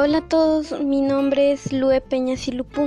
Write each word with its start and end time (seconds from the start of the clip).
Hola 0.00 0.18
a 0.18 0.28
todos, 0.28 0.80
mi 0.80 1.00
nombre 1.00 1.50
es 1.50 1.72
Lue 1.72 2.00
Peña 2.00 2.36
Silupú. 2.36 2.86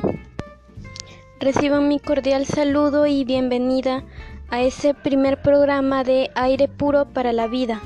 Reciban 1.41 1.89
mi 1.89 1.99
cordial 1.99 2.45
saludo 2.45 3.05
y 3.05 3.25
bienvenida 3.25 4.05
a 4.49 4.61
este 4.61 4.93
primer 4.93 5.41
programa 5.41 6.05
de 6.05 6.31
Aire 6.35 6.69
Puro 6.69 7.09
para 7.09 7.33
la 7.33 7.47
Vida. 7.47 7.81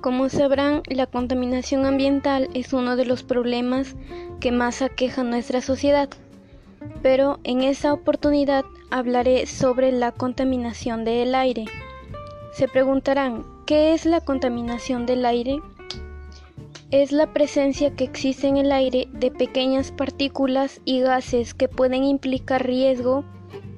Como 0.00 0.28
sabrán, 0.28 0.84
la 0.86 1.08
contaminación 1.08 1.84
ambiental 1.84 2.48
es 2.54 2.72
uno 2.72 2.94
de 2.94 3.06
los 3.06 3.24
problemas 3.24 3.96
que 4.38 4.52
más 4.52 4.82
aqueja 4.82 5.24
nuestra 5.24 5.60
sociedad, 5.60 6.08
pero 7.02 7.40
en 7.42 7.62
esta 7.62 7.92
oportunidad 7.92 8.64
hablaré 8.92 9.46
sobre 9.46 9.90
la 9.90 10.12
contaminación 10.12 11.04
del 11.04 11.34
aire. 11.34 11.64
Se 12.52 12.68
preguntarán, 12.68 13.44
¿qué 13.66 13.94
es 13.94 14.06
la 14.06 14.20
contaminación 14.20 15.06
del 15.06 15.26
aire? 15.26 15.60
Es 16.92 17.12
la 17.12 17.32
presencia 17.32 17.94
que 17.94 18.02
existe 18.02 18.48
en 18.48 18.56
el 18.56 18.72
aire 18.72 19.06
de 19.12 19.30
pequeñas 19.30 19.92
partículas 19.92 20.80
y 20.84 21.00
gases 21.00 21.54
que 21.54 21.68
pueden 21.68 22.02
implicar 22.02 22.66
riesgo 22.66 23.24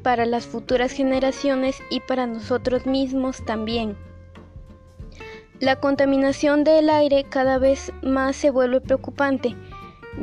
para 0.02 0.24
las 0.24 0.46
futuras 0.46 0.92
generaciones 0.92 1.82
y 1.90 2.00
para 2.00 2.26
nosotros 2.26 2.86
mismos 2.86 3.44
también. 3.44 3.98
La 5.60 5.76
contaminación 5.76 6.64
del 6.64 6.88
aire 6.88 7.24
cada 7.24 7.58
vez 7.58 7.92
más 8.02 8.34
se 8.34 8.50
vuelve 8.50 8.80
preocupante, 8.80 9.56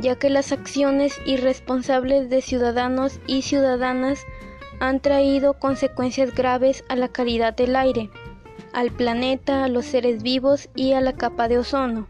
ya 0.00 0.16
que 0.16 0.28
las 0.28 0.50
acciones 0.50 1.16
irresponsables 1.26 2.28
de 2.28 2.42
ciudadanos 2.42 3.20
y 3.28 3.42
ciudadanas 3.42 4.26
han 4.80 4.98
traído 4.98 5.54
consecuencias 5.54 6.34
graves 6.34 6.82
a 6.88 6.96
la 6.96 7.06
calidad 7.06 7.54
del 7.54 7.76
aire, 7.76 8.10
al 8.72 8.90
planeta, 8.90 9.62
a 9.62 9.68
los 9.68 9.84
seres 9.84 10.24
vivos 10.24 10.68
y 10.74 10.94
a 10.94 11.00
la 11.00 11.12
capa 11.12 11.46
de 11.46 11.58
ozono. 11.58 12.08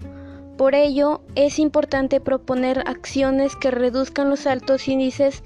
Por 0.60 0.74
ello, 0.74 1.22
es 1.36 1.58
importante 1.58 2.20
proponer 2.20 2.80
acciones 2.80 3.56
que 3.56 3.70
reduzcan 3.70 4.28
los 4.28 4.46
altos 4.46 4.88
índices 4.88 5.42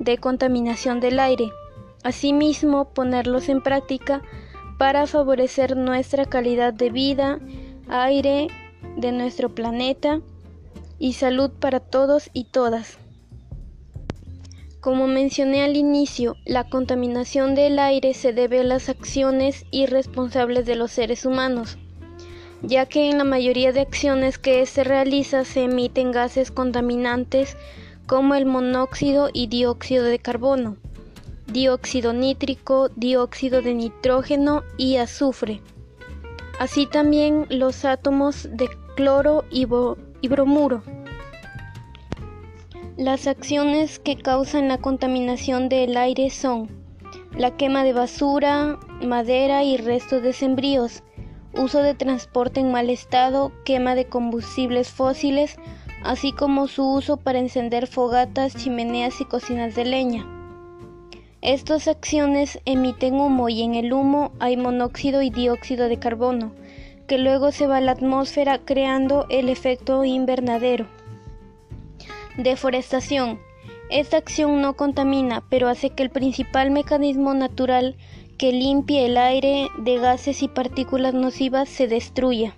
de 0.00 0.18
contaminación 0.18 0.98
del 0.98 1.20
aire. 1.20 1.52
Asimismo, 2.02 2.92
ponerlos 2.92 3.48
en 3.48 3.62
práctica 3.62 4.22
para 4.76 5.06
favorecer 5.06 5.76
nuestra 5.76 6.24
calidad 6.24 6.74
de 6.74 6.90
vida, 6.90 7.38
aire 7.86 8.48
de 8.96 9.12
nuestro 9.12 9.54
planeta 9.54 10.20
y 10.98 11.12
salud 11.12 11.52
para 11.60 11.78
todos 11.78 12.28
y 12.32 12.50
todas. 12.50 12.98
Como 14.80 15.06
mencioné 15.06 15.62
al 15.62 15.76
inicio, 15.76 16.34
la 16.44 16.68
contaminación 16.68 17.54
del 17.54 17.78
aire 17.78 18.14
se 18.14 18.32
debe 18.32 18.58
a 18.58 18.64
las 18.64 18.88
acciones 18.88 19.64
irresponsables 19.70 20.66
de 20.66 20.74
los 20.74 20.90
seres 20.90 21.24
humanos, 21.24 21.78
ya 22.62 22.86
que 22.86 23.10
en 23.10 23.18
la 23.18 23.24
mayoría 23.24 23.72
de 23.72 23.80
acciones 23.80 24.38
que 24.38 24.64
se 24.66 24.84
realiza 24.84 25.44
se 25.44 25.64
emiten 25.64 26.12
gases 26.12 26.50
contaminantes 26.50 27.56
como 28.06 28.34
el 28.34 28.46
monóxido 28.46 29.30
y 29.32 29.46
dióxido 29.46 30.04
de 30.04 30.18
carbono 30.18 30.76
dióxido 31.46 32.12
nítrico, 32.12 32.88
dióxido 32.96 33.62
de 33.62 33.74
nitrógeno 33.74 34.62
y 34.76 34.96
azufre. 34.96 35.60
Así 36.58 36.86
también 36.86 37.46
los 37.50 37.84
átomos 37.84 38.48
de 38.52 38.68
cloro 38.96 39.44
y, 39.50 39.66
bromuro. 39.66 40.82
Las 42.96 43.26
acciones 43.26 43.98
que 43.98 44.16
causan 44.16 44.68
la 44.68 44.78
contaminación 44.78 45.68
del 45.68 45.96
aire 45.96 46.30
son 46.30 46.68
la 47.36 47.56
quema 47.56 47.84
de 47.84 47.92
basura, 47.92 48.78
madera 49.04 49.62
y 49.62 49.76
restos 49.76 50.22
de 50.22 50.32
sembríos, 50.32 51.02
uso 51.58 51.82
de 51.82 51.94
transporte 51.94 52.60
en 52.60 52.70
mal 52.70 52.90
estado, 52.90 53.52
quema 53.64 53.94
de 53.94 54.06
combustibles 54.06 54.90
fósiles, 54.90 55.56
así 56.02 56.32
como 56.32 56.68
su 56.68 56.86
uso 56.88 57.16
para 57.16 57.38
encender 57.38 57.86
fogatas, 57.86 58.54
chimeneas 58.54 59.20
y 59.20 59.24
cocinas 59.24 59.74
de 59.74 59.84
leña. 59.84 60.26
Estas 61.42 61.86
acciones 61.88 62.60
emiten 62.64 63.14
humo 63.14 63.48
y 63.48 63.62
en 63.62 63.74
el 63.74 63.92
humo 63.92 64.32
hay 64.40 64.56
monóxido 64.56 65.22
y 65.22 65.30
dióxido 65.30 65.88
de 65.88 65.98
carbono, 65.98 66.52
que 67.06 67.18
luego 67.18 67.52
se 67.52 67.66
va 67.66 67.76
a 67.76 67.80
la 67.80 67.92
atmósfera 67.92 68.58
creando 68.58 69.26
el 69.30 69.48
efecto 69.48 70.04
invernadero. 70.04 70.86
Deforestación. 72.36 73.38
Esta 73.90 74.16
acción 74.16 74.60
no 74.60 74.74
contamina, 74.74 75.44
pero 75.48 75.68
hace 75.68 75.90
que 75.90 76.02
el 76.02 76.10
principal 76.10 76.70
mecanismo 76.70 77.32
natural 77.34 77.96
que 78.36 78.52
limpie 78.52 79.06
el 79.06 79.16
aire 79.16 79.68
de 79.78 79.98
gases 79.98 80.42
y 80.42 80.48
partículas 80.48 81.14
nocivas 81.14 81.68
se 81.68 81.88
destruya 81.88 82.54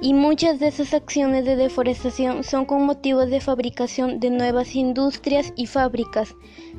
y 0.00 0.14
muchas 0.14 0.60
de 0.60 0.68
esas 0.68 0.94
acciones 0.94 1.44
de 1.44 1.56
deforestación 1.56 2.44
son 2.44 2.66
con 2.66 2.84
motivos 2.84 3.30
de 3.30 3.40
fabricación 3.40 4.20
de 4.20 4.30
nuevas 4.30 4.74
industrias 4.74 5.52
y 5.56 5.66
fábricas 5.66 6.34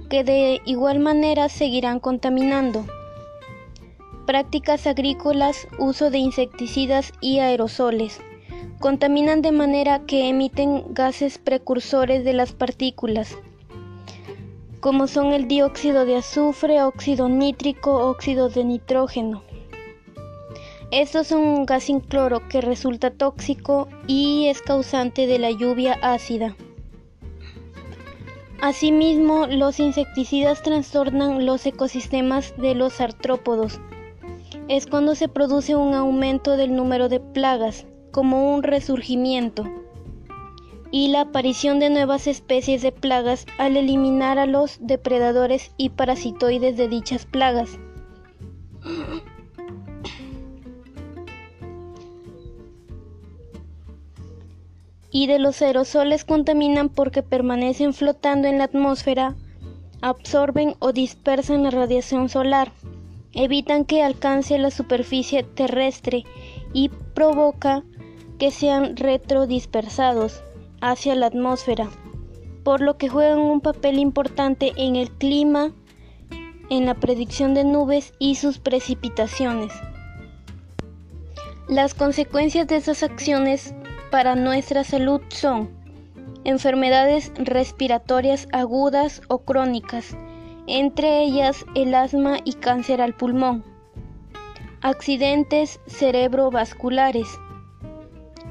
que 0.09 0.23
de 0.23 0.61
igual 0.65 0.99
manera 0.99 1.49
seguirán 1.49 1.99
contaminando. 1.99 2.85
Prácticas 4.25 4.87
agrícolas, 4.87 5.67
uso 5.79 6.09
de 6.09 6.19
insecticidas 6.19 7.11
y 7.21 7.39
aerosoles. 7.39 8.19
Contaminan 8.79 9.41
de 9.41 9.51
manera 9.51 10.05
que 10.05 10.29
emiten 10.29 10.93
gases 10.93 11.37
precursores 11.37 12.23
de 12.23 12.33
las 12.33 12.51
partículas, 12.51 13.35
como 14.87 15.07
son 15.07 15.33
el 15.33 15.49
dióxido 15.49 16.05
de 16.05 16.15
azufre, 16.15 16.81
óxido 16.81 17.27
nítrico, 17.27 17.91
óxido 18.07 18.47
de 18.47 18.63
nitrógeno. 18.63 19.43
Estos 20.91 21.27
son 21.27 21.41
un 21.41 21.65
gas 21.65 21.87
cloro 22.07 22.47
que 22.47 22.61
resulta 22.61 23.11
tóxico 23.11 23.89
y 24.07 24.47
es 24.47 24.61
causante 24.61 25.27
de 25.27 25.39
la 25.39 25.51
lluvia 25.51 25.99
ácida. 26.01 26.55
Asimismo, 28.61 29.45
los 29.47 29.81
insecticidas 29.81 30.63
trastornan 30.63 31.45
los 31.45 31.65
ecosistemas 31.65 32.53
de 32.55 32.73
los 32.73 33.01
artrópodos. 33.01 33.81
Es 34.69 34.87
cuando 34.87 35.15
se 35.15 35.27
produce 35.27 35.75
un 35.75 35.95
aumento 35.95 36.55
del 36.55 36.73
número 36.73 37.09
de 37.09 37.19
plagas, 37.19 37.85
como 38.11 38.55
un 38.55 38.63
resurgimiento, 38.63 39.65
y 40.91 41.09
la 41.09 41.21
aparición 41.21 41.79
de 41.79 41.89
nuevas 41.89 42.27
especies 42.27 42.81
de 42.81 42.91
plagas 42.91 43.45
al 43.57 43.77
eliminar 43.77 44.39
a 44.39 44.45
los 44.45 44.77
depredadores 44.79 45.71
y 45.77 45.89
parasitoides 45.89 46.77
de 46.77 46.87
dichas 46.87 47.25
plagas. 47.25 47.79
y 55.09 55.25
de 55.25 55.39
los 55.39 55.63
aerosoles 55.63 56.25
contaminan 56.25 56.89
porque 56.89 57.23
permanecen 57.23 57.95
flotando 57.95 58.47
en 58.47 58.59
la 58.59 58.65
atmósfera, 58.65 59.35
absorben 60.01 60.75
o 60.77 60.91
dispersan 60.91 61.63
la 61.63 61.71
radiación 61.71 62.29
solar, 62.29 62.71
evitan 63.33 63.83
que 63.83 64.03
alcance 64.03 64.59
la 64.59 64.69
superficie 64.69 65.41
terrestre 65.41 66.23
y 66.71 66.89
provoca 66.89 67.83
que 68.37 68.51
sean 68.51 68.95
retrodispersados 68.95 70.43
hacia 70.81 71.15
la 71.15 71.27
atmósfera, 71.27 71.89
por 72.63 72.81
lo 72.81 72.97
que 72.97 73.09
juegan 73.09 73.39
un 73.39 73.61
papel 73.61 73.97
importante 73.97 74.73
en 74.77 74.95
el 74.95 75.09
clima, 75.11 75.71
en 76.69 76.85
la 76.85 76.95
predicción 76.95 77.53
de 77.53 77.63
nubes 77.63 78.13
y 78.19 78.35
sus 78.35 78.59
precipitaciones. 78.59 79.73
Las 81.67 81.93
consecuencias 81.93 82.67
de 82.67 82.77
esas 82.77 83.03
acciones 83.03 83.73
para 84.11 84.35
nuestra 84.35 84.83
salud 84.83 85.21
son 85.29 85.69
enfermedades 86.43 87.31
respiratorias 87.37 88.47
agudas 88.53 89.21
o 89.27 89.39
crónicas, 89.39 90.15
entre 90.67 91.23
ellas 91.23 91.65
el 91.75 91.93
asma 91.93 92.37
y 92.43 92.53
cáncer 92.53 93.01
al 93.01 93.13
pulmón, 93.13 93.63
accidentes 94.81 95.79
cerebrovasculares, 95.87 97.27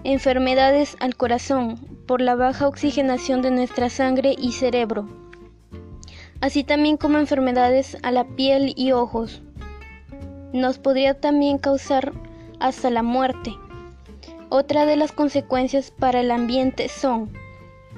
enfermedades 0.04 0.96
al 1.00 1.16
corazón 1.16 1.95
por 2.06 2.20
la 2.20 2.34
baja 2.34 2.68
oxigenación 2.68 3.42
de 3.42 3.50
nuestra 3.50 3.90
sangre 3.90 4.34
y 4.38 4.52
cerebro, 4.52 5.08
así 6.40 6.64
también 6.64 6.96
como 6.96 7.18
enfermedades 7.18 7.96
a 8.02 8.10
la 8.10 8.24
piel 8.24 8.72
y 8.76 8.92
ojos. 8.92 9.42
Nos 10.52 10.78
podría 10.78 11.20
también 11.20 11.58
causar 11.58 12.12
hasta 12.60 12.90
la 12.90 13.02
muerte. 13.02 13.54
Otra 14.48 14.86
de 14.86 14.96
las 14.96 15.12
consecuencias 15.12 15.90
para 15.90 16.20
el 16.20 16.30
ambiente 16.30 16.88
son 16.88 17.30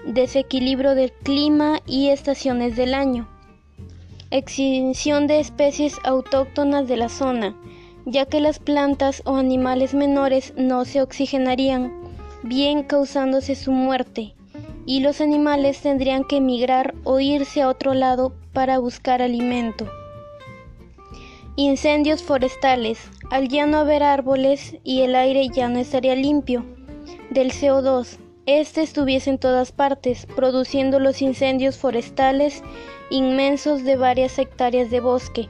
desequilibrio 0.07 0.95
del 0.95 1.13
clima 1.13 1.81
y 1.87 2.09
estaciones 2.09 2.77
del 2.77 2.95
año, 2.95 3.29
extinción 4.31 5.27
de 5.27 5.41
especies 5.41 5.97
autóctonas 6.05 6.89
de 6.89 6.97
la 6.97 7.11
zona, 7.11 7.55
ya 8.07 8.25
que 8.25 8.41
las 8.41 8.59
plantas 8.59 9.21
o 9.27 9.37
animales 9.37 9.93
menores 9.93 10.55
no 10.57 10.87
se 10.87 11.03
oxigenarían 11.03 11.98
bien 12.43 12.83
causándose 12.83 13.55
su 13.55 13.73
muerte, 13.73 14.35
y 14.87 15.01
los 15.01 15.21
animales 15.21 15.81
tendrían 15.81 16.25
que 16.25 16.39
emigrar 16.39 16.95
o 17.05 17.21
irse 17.21 17.63
a 17.63 17.69
otro 17.69 17.95
lado 17.95 18.33
para 18.53 18.79
buscar 18.79 19.21
alimento. 19.23 19.87
Incendios 21.57 22.23
forestales. 22.23 23.11
Al 23.31 23.49
ya 23.49 23.67
no 23.67 23.79
haber 23.79 24.03
árboles 24.03 24.77
y 24.85 25.03
el 25.03 25.15
aire 25.15 25.49
ya 25.49 25.69
no 25.69 25.79
estaría 25.79 26.15
limpio 26.15 26.65
del 27.31 27.53
CO2, 27.53 28.19
Este 28.47 28.81
estuviese 28.81 29.29
en 29.29 29.39
todas 29.39 29.73
partes, 29.73 30.27
produciendo 30.35 30.99
los 30.99 31.21
incendios 31.21 31.77
forestales 31.77 32.63
inmensos 33.11 33.85
de 33.85 33.97
varias 33.97 34.39
hectáreas 34.39 34.91
de 34.91 35.01
bosque. 35.01 35.49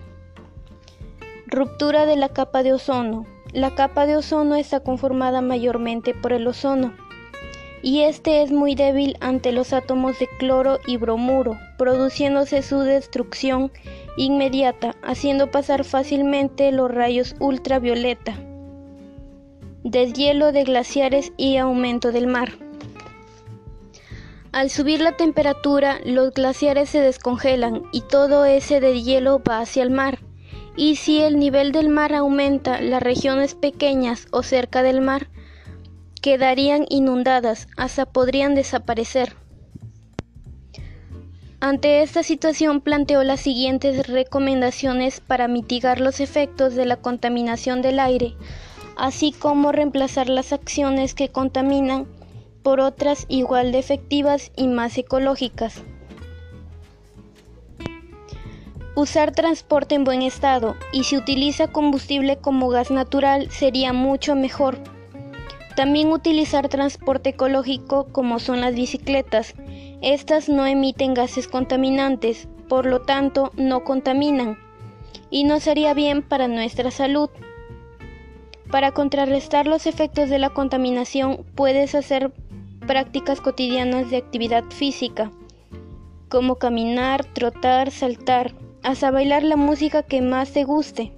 Ruptura 1.47 2.07
de 2.07 2.17
la 2.17 2.31
capa 2.31 2.65
de 2.65 2.73
ozono. 2.73 3.25
La 3.53 3.75
capa 3.75 4.07
de 4.07 4.17
ozono 4.17 4.57
está 4.57 4.81
conformada 4.81 5.41
mayormente 5.41 6.13
por 6.13 6.35
el 6.35 6.47
ozono, 6.47 6.93
y 7.83 8.03
este 8.03 8.43
es 8.43 8.53
muy 8.53 8.75
débil 8.75 9.17
ante 9.21 9.53
los 9.53 9.73
átomos 9.73 10.19
de 10.19 10.29
cloro 10.39 10.81
y 10.87 10.99
bromuro, 10.99 11.57
produciéndose 11.79 12.63
su 12.63 12.81
destrucción 12.81 13.73
inmediata, 14.17 14.97
haciendo 15.03 15.51
pasar 15.51 15.85
fácilmente 15.85 16.73
los 16.73 16.91
rayos 16.91 17.37
ultravioleta, 17.41 18.39
deshielo 19.83 20.53
de 20.53 20.65
glaciares 20.65 21.33
y 21.37 21.57
aumento 21.57 22.13
del 22.13 22.27
mar. 22.27 22.51
Al 24.53 24.71
subir 24.71 25.01
la 25.01 25.13
temperatura, 25.13 26.01
los 26.05 26.33
glaciares 26.33 26.91
se 26.91 27.01
descongelan 27.01 27.83
y 27.93 28.01
todo 28.03 28.45
ese 28.45 28.81
deshielo 28.81 29.41
va 29.49 29.61
hacia 29.61 29.83
el 29.83 29.91
mar. 29.91 30.19
Y 30.79 30.95
si 30.95 31.21
el 31.21 31.41
nivel 31.41 31.73
del 31.73 31.89
mar 31.89 32.15
aumenta, 32.15 32.81
las 32.81 33.03
regiones 33.03 33.57
pequeñas 33.57 34.29
o 34.31 34.45
cerca 34.45 34.85
del 34.85 35.01
mar 35.01 35.29
quedarían 36.23 36.87
inundadas, 36.89 37.67
hasta 37.77 38.07
podrían 38.07 38.55
desaparecer. 38.55 39.35
Ante 41.59 42.03
esta 42.03 42.23
situación 42.23 42.81
planteó 42.81 43.25
las 43.25 43.41
siguientes 43.41 44.07
recomendaciones 44.07 45.19
para 45.19 45.49
mitigar 45.49 45.99
los 45.99 46.21
efectos 46.21 46.77
de 46.77 46.87
la 46.87 46.95
contaminación 46.95 47.83
del 47.83 47.99
aire, 47.99 48.37
así 48.97 49.33
como 49.33 49.73
reemplazar 49.73 50.29
las 50.29 50.53
acciones 50.53 51.13
que 51.13 51.29
contaminan 51.29 52.07
por 52.63 52.79
otras 52.79 53.27
igual 53.29 53.73
de 53.73 53.81
efectivas 53.81 54.53
y 54.55 54.69
más 54.69 54.97
ecológicas. 54.97 55.83
Usar 58.99 59.31
transporte 59.31 59.95
en 59.95 60.03
buen 60.03 60.23
estado 60.23 60.75
y 60.91 61.05
si 61.05 61.17
utiliza 61.17 61.69
combustible 61.69 62.39
como 62.39 62.69
gas 62.69 62.91
natural 62.91 63.49
sería 63.49 63.93
mucho 63.93 64.35
mejor 64.35 64.77
también 65.77 66.09
utilizar 66.09 66.69
transporte 66.69 67.31
ecológico 67.31 68.09
como 68.11 68.41
son 68.41 68.61
las 68.61 68.75
bicicletas. 68.75 69.55
Estas 70.03 70.49
no 70.49 70.67
emiten 70.67 71.15
gases 71.15 71.47
contaminantes, 71.47 72.49
por 72.69 72.87
lo 72.87 73.03
tanto 73.03 73.53
no 73.55 73.85
contaminan 73.85 74.59
y 75.31 75.45
no 75.45 75.61
sería 75.61 75.95
bien 75.95 76.23
para 76.23 76.49
nuestra 76.49 76.91
salud. 76.91 77.31
Para 78.73 78.91
contrarrestar 78.91 79.69
los 79.69 79.87
efectos 79.87 80.29
de 80.29 80.41
la 80.41 80.51
contaminación 80.51 81.47
puedes 81.55 81.95
hacer 81.95 82.33
prácticas 82.85 83.41
cotidianas 83.41 84.11
de 84.11 84.17
actividad 84.17 84.65
física, 84.65 85.31
como 86.29 86.57
caminar, 86.57 87.25
trotar, 87.25 87.93
saltar, 87.93 88.53
hasta 88.83 89.11
bailar 89.11 89.43
la 89.43 89.57
música 89.57 90.03
que 90.03 90.23
más 90.23 90.53
te 90.53 90.65
guste. 90.65 91.13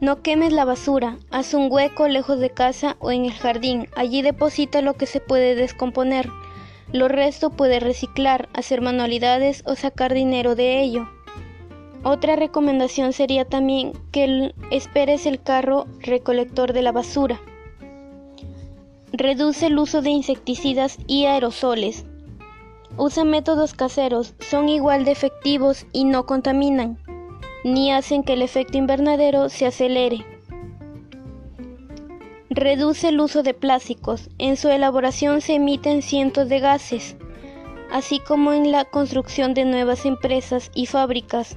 No 0.00 0.20
quemes 0.20 0.52
la 0.52 0.64
basura, 0.64 1.18
haz 1.30 1.54
un 1.54 1.70
hueco 1.70 2.08
lejos 2.08 2.40
de 2.40 2.50
casa 2.50 2.96
o 2.98 3.12
en 3.12 3.24
el 3.24 3.32
jardín, 3.32 3.88
allí 3.94 4.20
deposita 4.20 4.82
lo 4.82 4.94
que 4.94 5.06
se 5.06 5.20
puede 5.20 5.54
descomponer. 5.54 6.28
Lo 6.92 7.06
resto 7.06 7.50
puede 7.50 7.78
reciclar, 7.78 8.48
hacer 8.52 8.80
manualidades 8.80 9.62
o 9.64 9.76
sacar 9.76 10.12
dinero 10.12 10.56
de 10.56 10.82
ello. 10.82 11.08
Otra 12.04 12.34
recomendación 12.34 13.12
sería 13.12 13.44
también 13.44 13.92
que 14.10 14.52
esperes 14.72 15.24
el 15.24 15.40
carro 15.40 15.86
recolector 16.00 16.72
de 16.72 16.82
la 16.82 16.90
basura. 16.90 17.40
Reduce 19.12 19.66
el 19.66 19.78
uso 19.78 20.02
de 20.02 20.10
insecticidas 20.10 20.98
y 21.06 21.26
aerosoles. 21.26 22.06
Usa 22.96 23.24
métodos 23.24 23.74
caseros, 23.74 24.34
son 24.40 24.68
igual 24.68 25.04
de 25.04 25.12
efectivos 25.12 25.86
y 25.92 26.04
no 26.04 26.26
contaminan 26.26 26.98
ni 27.64 27.92
hacen 27.92 28.22
que 28.22 28.32
el 28.32 28.42
efecto 28.42 28.78
invernadero 28.78 29.48
se 29.48 29.66
acelere. 29.66 30.24
Reduce 32.50 33.08
el 33.08 33.20
uso 33.20 33.42
de 33.42 33.54
plásticos. 33.54 34.28
En 34.38 34.56
su 34.56 34.68
elaboración 34.68 35.40
se 35.40 35.54
emiten 35.54 36.02
cientos 36.02 36.48
de 36.48 36.60
gases, 36.60 37.16
así 37.90 38.20
como 38.20 38.52
en 38.52 38.72
la 38.72 38.84
construcción 38.84 39.54
de 39.54 39.64
nuevas 39.64 40.04
empresas 40.04 40.70
y 40.74 40.86
fábricas 40.86 41.56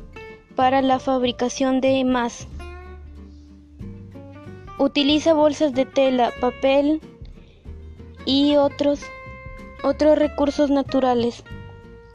para 0.56 0.82
la 0.82 1.00
fabricación 1.00 1.82
de 1.82 2.04
más. 2.06 2.48
Utiliza 4.78 5.34
bolsas 5.34 5.74
de 5.74 5.86
tela, 5.86 6.32
papel 6.40 7.02
y 8.26 8.56
otros, 8.56 9.02
otros 9.86 10.18
recursos 10.18 10.70
naturales 10.70 11.44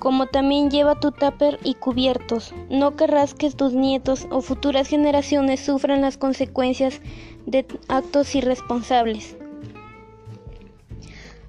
como 0.00 0.26
también 0.26 0.70
lleva 0.70 0.98
tu 0.98 1.12
tupper 1.12 1.60
y 1.62 1.74
cubiertos. 1.74 2.52
No 2.70 2.96
querrás 2.96 3.34
que 3.34 3.50
tus 3.50 3.74
nietos 3.74 4.26
o 4.30 4.40
futuras 4.40 4.88
generaciones 4.88 5.60
sufran 5.60 6.00
las 6.00 6.16
consecuencias 6.16 7.00
de 7.46 7.66
actos 7.86 8.34
irresponsables. 8.34 9.36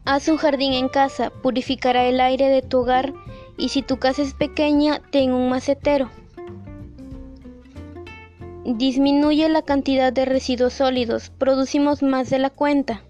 Haz 0.04 0.28
un 0.28 0.38
jardín 0.38 0.74
en 0.74 0.90
casa, 0.90 1.32
purificará 1.42 2.06
el 2.06 2.20
aire 2.20 2.50
de 2.50 2.62
tu 2.62 2.80
hogar 2.80 3.14
y 3.58 3.70
si 3.70 3.82
tu 3.82 3.98
casa 3.98 4.22
es 4.22 4.34
pequeña, 4.34 5.02
ten 5.12 5.32
un 5.32 5.50
macetero. 5.50 6.10
Disminuye 8.66 9.48
la 9.48 9.62
cantidad 9.62 10.12
de 10.12 10.26
residuos 10.26 10.74
sólidos, 10.74 11.32
producimos 11.38 12.04
más 12.04 12.30
de 12.30 12.40
la 12.40 12.50
cuenta. 12.50 13.02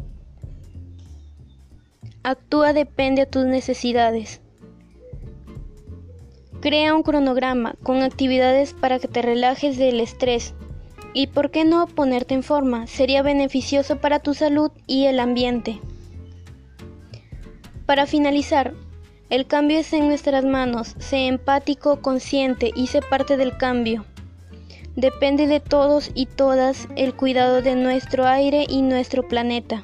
Actúa 2.23 2.71
depende 2.73 3.23
a 3.23 3.25
tus 3.25 3.45
necesidades. 3.45 4.41
Crea 6.59 6.93
un 6.93 7.01
cronograma 7.01 7.73
con 7.81 8.03
actividades 8.03 8.73
para 8.73 8.99
que 8.99 9.07
te 9.07 9.23
relajes 9.23 9.79
del 9.79 9.99
estrés. 9.99 10.53
Y 11.15 11.27
por 11.27 11.49
qué 11.49 11.65
no 11.65 11.87
ponerte 11.87 12.35
en 12.35 12.43
forma, 12.43 12.85
sería 12.85 13.23
beneficioso 13.23 13.97
para 13.97 14.19
tu 14.19 14.35
salud 14.35 14.69
y 14.85 15.05
el 15.05 15.19
ambiente. 15.19 15.81
Para 17.87 18.05
finalizar, 18.05 18.75
el 19.31 19.47
cambio 19.47 19.79
está 19.79 19.97
en 19.97 20.07
nuestras 20.07 20.45
manos, 20.45 20.95
sé 20.99 21.25
empático, 21.25 22.03
consciente 22.03 22.71
y 22.75 22.85
sé 22.85 23.01
parte 23.01 23.35
del 23.35 23.57
cambio. 23.57 24.05
Depende 24.95 25.47
de 25.47 25.59
todos 25.59 26.11
y 26.13 26.27
todas 26.27 26.87
el 26.95 27.15
cuidado 27.15 27.63
de 27.63 27.75
nuestro 27.75 28.27
aire 28.27 28.67
y 28.69 28.83
nuestro 28.83 29.27
planeta. 29.27 29.83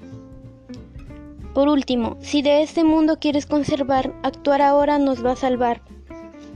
Por 1.58 1.70
último, 1.70 2.18
si 2.22 2.44
de 2.44 2.62
este 2.62 2.84
mundo 2.84 3.18
quieres 3.20 3.48
conservar, 3.48 4.14
actuar 4.22 4.62
ahora 4.62 5.00
nos 5.00 5.26
va 5.26 5.32
a 5.32 5.36
salvar. 5.36 5.82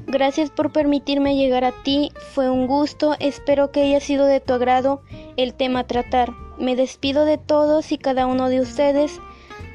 Gracias 0.06 0.52
por 0.52 0.72
permitirme 0.72 1.36
llegar 1.36 1.64
a 1.64 1.72
ti, 1.72 2.12
fue 2.36 2.52
un 2.52 2.68
gusto, 2.68 3.16
espero 3.20 3.72
que 3.72 3.82
haya 3.82 4.00
sido 4.00 4.28
de 4.28 4.40
tu 4.42 4.54
agrado 4.54 5.02
el 5.38 5.56
tema 5.56 5.80
a 5.80 5.88
tratar. 5.88 6.30
Me 6.60 6.76
despido 6.76 7.26
de 7.26 7.40
todos 7.40 7.92
y 7.92 7.98
cada 7.98 8.28
uno 8.28 8.48
de 8.48 8.60
ustedes. 8.60 9.20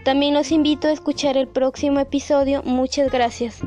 También 0.05 0.33
los 0.33 0.53
invito 0.53 0.87
a 0.87 0.93
escuchar 0.93 1.37
el 1.37 1.49
próximo 1.49 1.99
episodio. 1.99 2.63
Muchas 2.63 3.11
gracias. 3.11 3.63